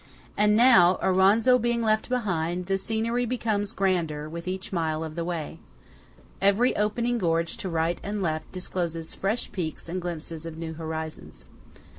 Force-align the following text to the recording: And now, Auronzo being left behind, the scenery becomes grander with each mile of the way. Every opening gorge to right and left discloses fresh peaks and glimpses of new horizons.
And 0.35 0.55
now, 0.55 0.97
Auronzo 1.03 1.59
being 1.59 1.83
left 1.83 2.09
behind, 2.09 2.65
the 2.65 2.79
scenery 2.79 3.23
becomes 3.27 3.71
grander 3.71 4.27
with 4.27 4.47
each 4.47 4.73
mile 4.73 5.03
of 5.03 5.13
the 5.13 5.23
way. 5.23 5.59
Every 6.41 6.75
opening 6.75 7.19
gorge 7.19 7.55
to 7.57 7.69
right 7.69 7.99
and 8.01 8.19
left 8.19 8.51
discloses 8.51 9.13
fresh 9.13 9.51
peaks 9.51 9.87
and 9.87 10.01
glimpses 10.01 10.47
of 10.47 10.57
new 10.57 10.73
horizons. 10.73 11.45